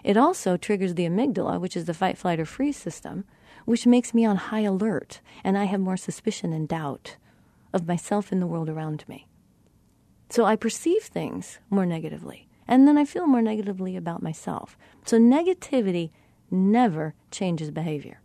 [0.02, 3.26] It also triggers the amygdala, which is the fight, flight, or freeze system,
[3.66, 7.18] which makes me on high alert, and I have more suspicion and doubt
[7.74, 9.28] of myself and the world around me.
[10.30, 12.48] So I perceive things more negatively.
[12.70, 14.78] And then I feel more negatively about myself.
[15.06, 16.12] So negativity
[16.50, 18.22] never changes behavior.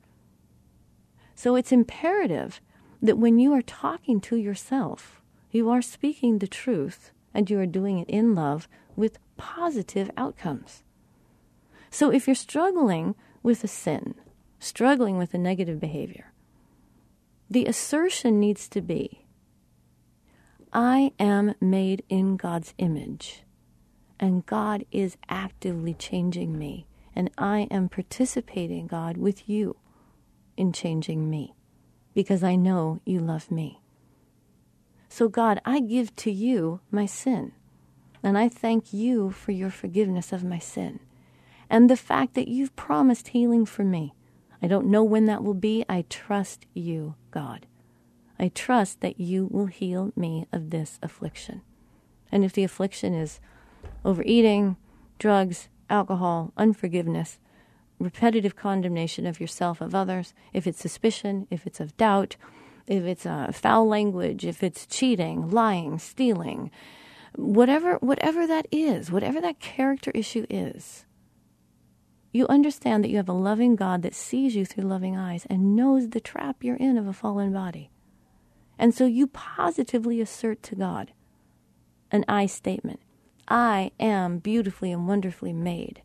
[1.34, 2.60] So it's imperative
[3.02, 7.66] that when you are talking to yourself, you are speaking the truth and you are
[7.66, 10.82] doing it in love with positive outcomes.
[11.90, 14.14] So if you're struggling with a sin,
[14.58, 16.32] struggling with a negative behavior,
[17.48, 19.22] the assertion needs to be
[20.72, 23.44] I am made in God's image,
[24.20, 29.76] and God is actively changing me, and I am participating, God, with you
[30.56, 31.55] in changing me
[32.16, 33.82] because I know you love me.
[35.06, 37.52] So, God, I give to you my sin,
[38.22, 41.00] and I thank you for your forgiveness of my sin
[41.68, 44.14] and the fact that you've promised healing for me.
[44.62, 45.84] I don't know when that will be.
[45.90, 47.66] I trust you, God.
[48.38, 51.60] I trust that you will heal me of this affliction.
[52.32, 53.40] And if the affliction is
[54.06, 54.76] overeating,
[55.18, 57.38] drugs, alcohol, unforgiveness,
[57.98, 62.36] repetitive condemnation of yourself, of others, if it's suspicion, if it's of doubt,
[62.86, 66.70] if it's uh, foul language, if it's cheating, lying, stealing,
[67.34, 71.04] whatever, whatever that is, whatever that character issue is,
[72.32, 75.74] you understand that you have a loving God that sees you through loving eyes and
[75.74, 77.90] knows the trap you're in of a fallen body.
[78.78, 81.12] And so you positively assert to God
[82.12, 83.00] an I statement
[83.48, 86.02] I am beautifully and wonderfully made,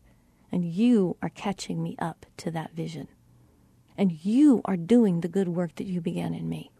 [0.52, 3.08] and you are catching me up to that vision.
[3.96, 6.70] And you are doing the good work that you began in me.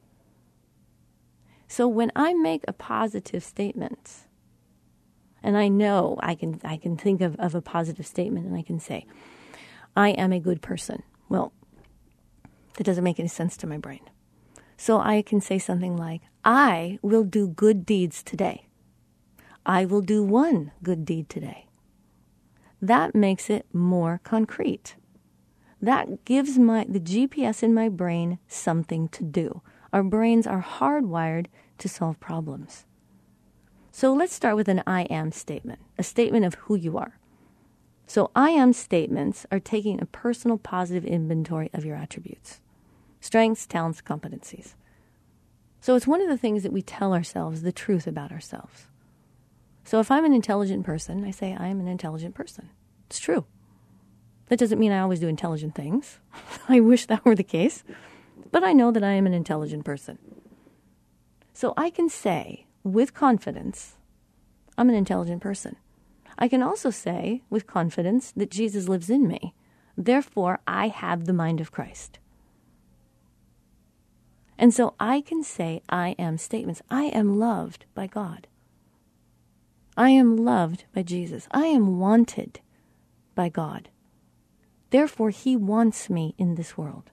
[1.66, 4.26] So when I make a positive statement,
[5.42, 8.62] and I know I can I can think of, of a positive statement and I
[8.62, 9.06] can say,
[9.96, 11.02] I am a good person.
[11.28, 11.52] Well,
[12.76, 14.00] that doesn't make any sense to my brain.
[14.76, 18.66] So I can say something like, I will do good deeds today.
[19.64, 21.66] I will do one good deed today.
[22.83, 24.97] That makes it more concrete.
[25.80, 29.62] That gives my the GPS in my brain something to do.
[29.93, 31.47] Our brains are hardwired
[31.78, 32.85] to solve problems.
[33.93, 37.18] So let's start with an I am statement, a statement of who you are.
[38.07, 42.61] So I am statements are taking a personal positive inventory of your attributes
[43.20, 44.74] strengths, talents, competencies.
[45.80, 48.89] So it's one of the things that we tell ourselves the truth about ourselves.
[49.85, 52.70] So if I'm an intelligent person, I say I am an intelligent person.
[53.07, 53.47] It's true.
[54.47, 56.18] That doesn't mean I always do intelligent things.
[56.68, 57.85] I wish that were the case.
[58.51, 60.18] But I know that I am an intelligent person.
[61.53, 63.97] So I can say with confidence,
[64.76, 65.76] I'm an intelligent person.
[66.39, 69.55] I can also say with confidence that Jesus lives in me.
[69.97, 72.18] Therefore, I have the mind of Christ.
[74.59, 76.83] And so I can say I am statements.
[76.91, 78.47] I am loved by God.
[79.97, 81.47] I am loved by Jesus.
[81.51, 82.61] I am wanted
[83.34, 83.88] by God.
[84.90, 87.11] Therefore, He wants me in this world.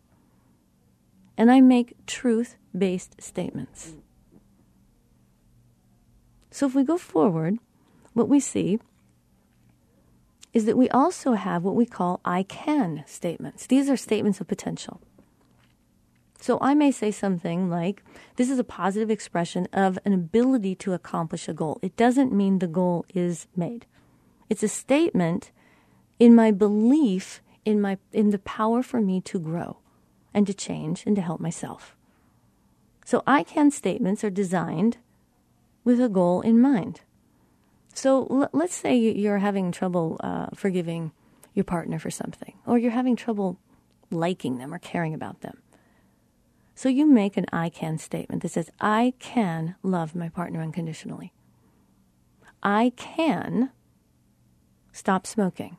[1.37, 3.93] And I make truth based statements.
[6.51, 7.57] So if we go forward,
[8.13, 8.79] what we see
[10.53, 13.67] is that we also have what we call I can statements.
[13.67, 14.99] These are statements of potential.
[16.39, 18.03] So I may say something like,
[18.37, 21.79] This is a positive expression of an ability to accomplish a goal.
[21.81, 23.85] It doesn't mean the goal is made.
[24.49, 25.51] It's a statement
[26.17, 29.77] in my belief in, my, in the power for me to grow
[30.33, 31.95] and to change and to help myself.
[33.05, 34.97] So I can statements are designed
[35.83, 37.01] with a goal in mind.
[37.93, 41.11] So l- let's say you're having trouble uh, forgiving
[41.53, 43.57] your partner for something, or you're having trouble
[44.11, 45.57] liking them or caring about them.
[46.79, 51.33] So you make an I can statement that says, I can love my partner unconditionally.
[52.63, 53.71] I can
[54.93, 55.75] stop smoking.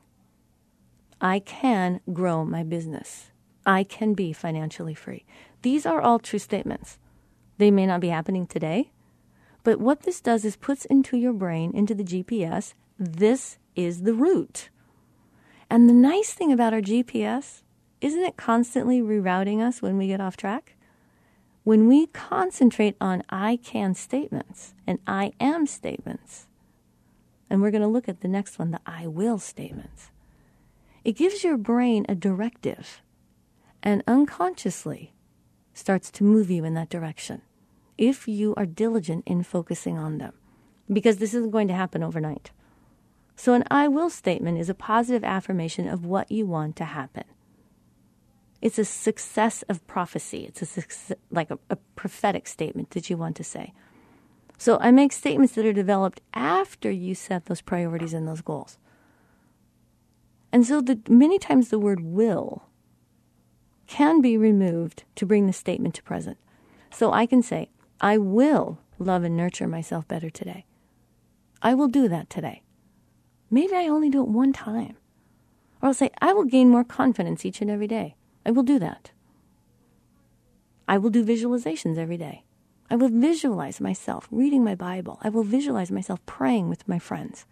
[1.19, 3.31] I can grow my business.
[3.65, 5.25] I can be financially free.
[5.63, 6.99] These are all true statements.
[7.57, 8.93] They may not be happening today,
[9.65, 14.13] but what this does is puts into your brain, into the GPS, this is the
[14.13, 14.69] route.
[15.71, 17.63] And the nice thing about our GPS,
[18.03, 20.77] isn't it constantly rerouting us when we get off track?
[21.63, 26.47] When we concentrate on I can statements and I am statements,
[27.51, 30.11] and we're going to look at the next one, the I will statements,
[31.05, 33.03] it gives your brain a directive
[33.83, 35.13] and unconsciously
[35.75, 37.43] starts to move you in that direction
[37.99, 40.33] if you are diligent in focusing on them,
[40.91, 42.51] because this isn't going to happen overnight.
[43.37, 47.25] So, an I will statement is a positive affirmation of what you want to happen.
[48.61, 50.45] It's a success of prophecy.
[50.45, 53.73] It's a success, like a, a prophetic statement that you want to say.
[54.59, 58.77] So, I make statements that are developed after you set those priorities and those goals.
[60.53, 62.65] And so, the, many times the word will
[63.87, 66.37] can be removed to bring the statement to present.
[66.91, 67.71] So, I can say,
[68.03, 70.67] I will love and nurture myself better today.
[71.63, 72.63] I will do that today.
[73.51, 74.97] Maybe I only do it one time.
[75.81, 78.15] Or I'll say, I will gain more confidence each and every day.
[78.45, 79.13] I will do that.
[80.89, 82.45] I will do visualizations every day.
[82.91, 85.19] I will visualize myself reading my Bible.
[85.23, 87.47] I will visualize myself praying with my friends.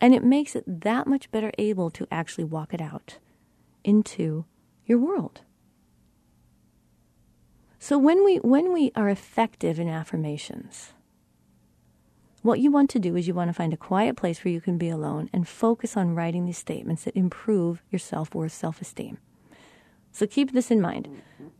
[0.00, 3.18] And it makes it that much better able to actually walk it out
[3.82, 4.44] into
[4.84, 5.40] your world.
[7.78, 10.92] So when we when we are effective in affirmations,
[12.42, 14.60] what you want to do is you want to find a quiet place where you
[14.60, 19.18] can be alone and focus on writing these statements that improve your self-worth, self-esteem.
[20.16, 21.10] So keep this in mind.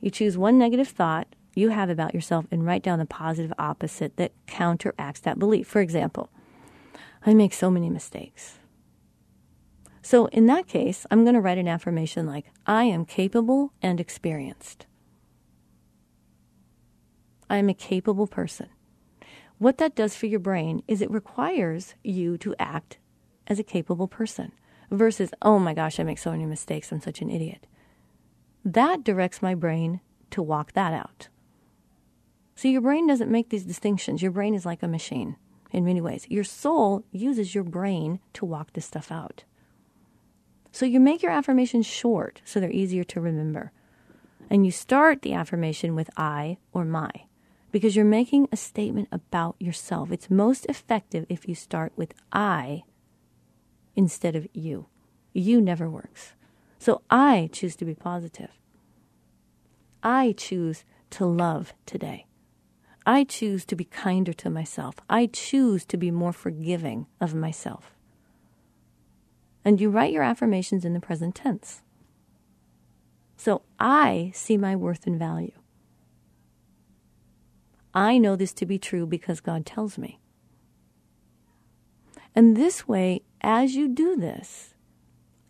[0.01, 4.17] You choose one negative thought you have about yourself and write down the positive opposite
[4.17, 5.67] that counteracts that belief.
[5.67, 6.31] For example,
[7.27, 8.59] I make so many mistakes.
[10.01, 14.01] So in that case, I'm going to write an affirmation like, I am capable and
[14.01, 14.87] experienced.
[17.51, 18.71] I am a capable person.
[19.59, 22.97] What that does for your brain is it requires you to act
[23.49, 24.53] as a capable person
[24.91, 27.67] versus, oh my gosh, I make so many mistakes, I'm such an idiot.
[28.67, 30.01] That directs my brain
[30.33, 31.29] to walk that out.
[32.57, 34.23] So your brain doesn't make these distinctions.
[34.23, 35.37] Your brain is like a machine
[35.71, 36.27] in many ways.
[36.29, 39.45] Your soul uses your brain to walk this stuff out.
[40.73, 43.71] So you make your affirmations short so they're easier to remember.
[44.51, 47.11] And you start the affirmation with I or my
[47.71, 50.11] because you're making a statement about yourself.
[50.11, 52.83] It's most effective if you start with I
[53.95, 54.87] instead of you.
[55.33, 56.33] You never works.
[56.79, 58.51] So I choose to be positive.
[60.03, 62.27] I choose to love today.
[63.05, 64.97] I choose to be kinder to myself.
[65.09, 67.93] I choose to be more forgiving of myself.
[69.65, 71.83] And you write your affirmations in the present tense.
[73.37, 75.53] So I see my worth and value.
[77.95, 80.21] I know this to be true because God tells me.
[82.35, 84.75] And this way, as you do this,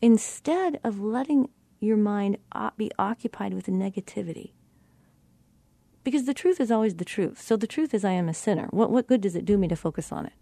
[0.00, 1.48] instead of letting
[1.80, 2.38] your mind
[2.76, 4.52] be occupied with negativity,
[6.04, 7.40] because the truth is always the truth.
[7.40, 8.68] So the truth is, I am a sinner.
[8.70, 10.32] What, what good does it do me to focus on it?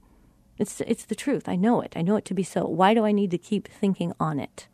[0.58, 1.48] It's, it's the truth.
[1.48, 1.94] I know it.
[1.96, 2.64] I know it to be so.
[2.66, 4.68] Why do I need to keep thinking on it?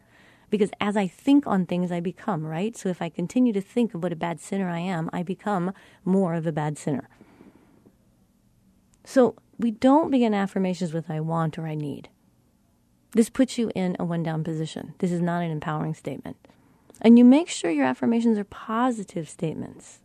[0.50, 2.76] Because as I think on things, I become, right?
[2.76, 5.72] So if I continue to think of what a bad sinner I am, I become
[6.04, 7.08] more of a bad sinner.
[9.04, 12.08] So we don't begin affirmations with I want or I need.
[13.12, 14.94] This puts you in a one down position.
[14.98, 16.36] This is not an empowering statement.
[17.00, 20.00] And you make sure your affirmations are positive statements.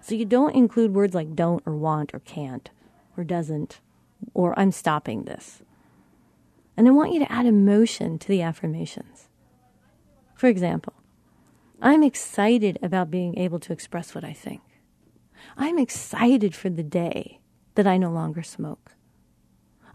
[0.00, 2.70] So you don't include words like don't or want or can't
[3.16, 3.80] or doesn't
[4.34, 5.62] or I'm stopping this.
[6.76, 9.28] And I want you to add emotion to the affirmations.
[10.34, 10.92] For example,
[11.80, 14.60] I'm excited about being able to express what I think.
[15.56, 17.40] I'm excited for the day
[17.74, 18.92] that I no longer smoke.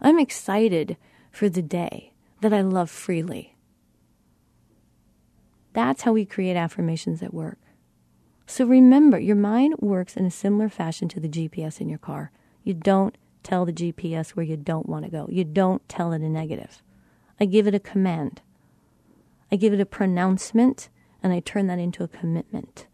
[0.00, 0.96] I'm excited
[1.30, 2.11] for the day
[2.42, 3.56] that I love freely.
[5.72, 7.58] That's how we create affirmations at work.
[8.46, 12.30] So remember, your mind works in a similar fashion to the GPS in your car.
[12.64, 16.20] You don't tell the GPS where you don't want to go, you don't tell it
[16.20, 16.82] a negative.
[17.40, 18.42] I give it a command,
[19.50, 20.88] I give it a pronouncement,
[21.22, 22.86] and I turn that into a commitment.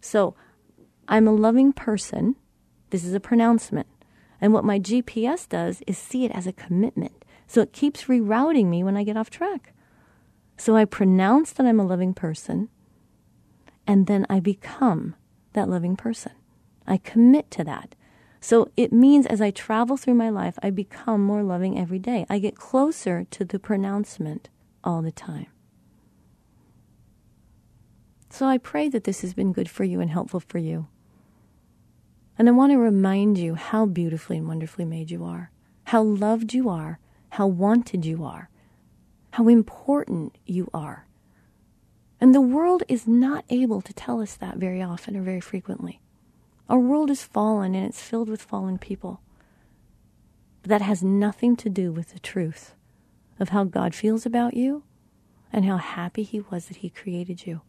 [0.00, 0.34] So
[1.08, 2.36] I'm a loving person.
[2.90, 3.86] This is a pronouncement.
[4.40, 7.19] And what my GPS does is see it as a commitment.
[7.50, 9.72] So it keeps rerouting me when I get off track.
[10.56, 12.68] So I pronounce that I'm a loving person,
[13.88, 15.16] and then I become
[15.54, 16.30] that loving person.
[16.86, 17.96] I commit to that.
[18.40, 22.24] So it means as I travel through my life, I become more loving every day.
[22.30, 24.48] I get closer to the pronouncement
[24.84, 25.48] all the time.
[28.28, 30.86] So I pray that this has been good for you and helpful for you.
[32.38, 35.50] And I want to remind you how beautifully and wonderfully made you are,
[35.86, 38.50] how loved you are, how wanted you are,
[39.32, 41.06] how important you are.
[42.20, 46.00] And the world is not able to tell us that very often or very frequently.
[46.68, 49.20] Our world is fallen and it's filled with fallen people.
[50.62, 52.74] But that has nothing to do with the truth
[53.38, 54.82] of how God feels about you
[55.52, 57.62] and how happy He was that He created you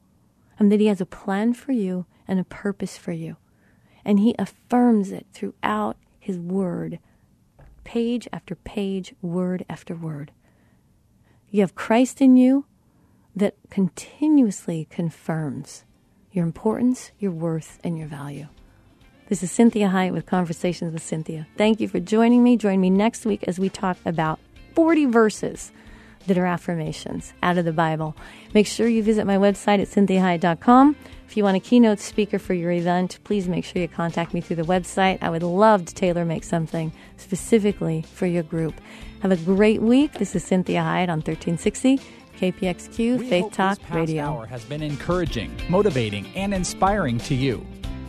[0.60, 3.38] and that He has a plan for you and a purpose for you
[4.04, 7.00] and he affirms it throughout his word,
[7.84, 10.32] page after page, word after word.
[11.50, 12.66] You have Christ in you
[13.36, 15.84] that continuously confirms
[16.32, 18.48] your importance, your worth, and your value.
[19.28, 21.46] This is Cinthia Hiett with Conversations with Cinthia.
[21.58, 22.58] Thank you for joining me.
[22.58, 24.40] Join me next week as we talk about
[24.76, 25.72] 40 verses
[26.28, 28.16] that are affirmations out of the Bible.
[28.54, 30.96] Make sure you visit my website at cinthiahiett.com.
[31.28, 34.42] If you want a keynote speaker for your event, please make sure you contact me
[34.42, 35.18] through the website.
[35.22, 38.74] I would love to tailor make something specifically for your group.
[39.22, 40.14] Have a great week.
[40.14, 42.00] This is Cinthia Hiett on 1360
[42.38, 44.24] KPXQ we Faith Talk this past Radio.
[44.24, 47.66] Hour has been encouraging, motivating, and inspiring to you.